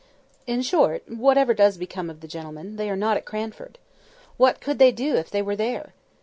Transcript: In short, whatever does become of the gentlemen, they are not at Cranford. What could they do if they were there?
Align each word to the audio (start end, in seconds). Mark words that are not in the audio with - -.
In 0.47 0.63
short, 0.63 1.03
whatever 1.07 1.53
does 1.53 1.77
become 1.77 2.09
of 2.09 2.21
the 2.21 2.27
gentlemen, 2.27 2.77
they 2.77 2.89
are 2.89 2.95
not 2.95 3.17
at 3.17 3.25
Cranford. 3.27 3.77
What 4.35 4.59
could 4.59 4.79
they 4.79 4.91
do 4.91 5.13
if 5.13 5.29
they 5.29 5.43
were 5.43 5.55
there? 5.55 5.93